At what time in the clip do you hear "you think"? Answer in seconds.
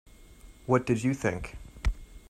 1.03-1.57